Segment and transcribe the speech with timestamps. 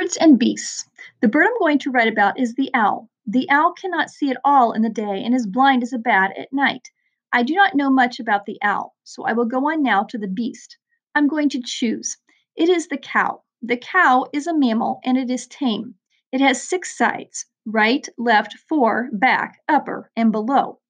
[0.00, 0.88] Birds and beasts.
[1.20, 3.10] The bird I'm going to write about is the owl.
[3.26, 6.34] The owl cannot see at all in the day and is blind as a bat
[6.38, 6.90] at night.
[7.34, 10.16] I do not know much about the owl, so I will go on now to
[10.16, 10.78] the beast.
[11.14, 12.16] I'm going to choose.
[12.56, 13.42] It is the cow.
[13.60, 15.96] The cow is a mammal and it is tame.
[16.32, 20.80] It has six sides right, left, fore, back, upper, and below.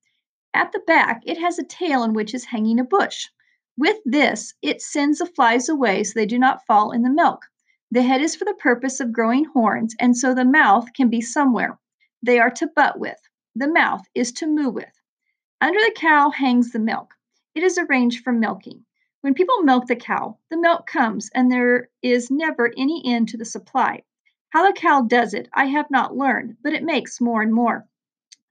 [0.55, 3.27] At the back, it has a tail in which is hanging a bush.
[3.77, 7.47] With this, it sends the flies away so they do not fall in the milk.
[7.93, 11.21] The head is for the purpose of growing horns, and so the mouth can be
[11.21, 11.77] somewhere.
[12.23, 13.19] They are to butt with.
[13.57, 15.01] The mouth is to moo with.
[15.61, 17.15] Under the cow hangs the milk.
[17.53, 18.85] It is arranged for milking.
[19.23, 23.37] When people milk the cow, the milk comes, and there is never any end to
[23.37, 24.05] the supply.
[24.51, 27.89] How the cow does it, I have not learned, but it makes more and more.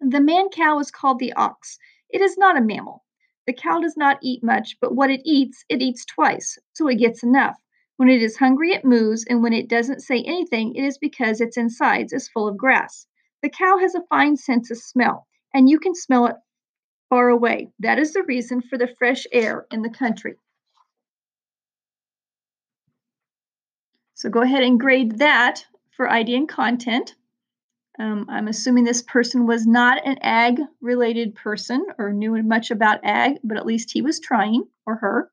[0.01, 1.79] The man cow is called the ox.
[2.09, 3.05] It is not a mammal.
[3.47, 6.95] The cow does not eat much, but what it eats, it eats twice, so it
[6.95, 7.57] gets enough.
[7.99, 11.41] When it is hungry, it moves, and when it doesn't say anything, it is because
[11.41, 13.05] its insides is full of grass.
[13.41, 16.37] The cow has a fine sense of smell, and you can smell it
[17.09, 17.73] far away.
[17.79, 20.37] That is the reason for the fresh air in the country.
[24.13, 27.15] So go ahead and grade that for ID and content.
[27.99, 33.03] Um, I'm assuming this person was not an ag related person or knew much about
[33.03, 35.29] ag, but at least he was trying or her.